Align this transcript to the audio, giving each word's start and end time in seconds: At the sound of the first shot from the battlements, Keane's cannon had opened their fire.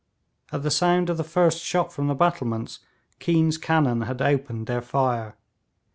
At 0.51 0.63
the 0.63 0.71
sound 0.71 1.11
of 1.11 1.17
the 1.17 1.23
first 1.23 1.61
shot 1.63 1.93
from 1.93 2.07
the 2.07 2.15
battlements, 2.15 2.79
Keane's 3.19 3.59
cannon 3.59 4.01
had 4.01 4.19
opened 4.19 4.65
their 4.65 4.81
fire. 4.81 5.35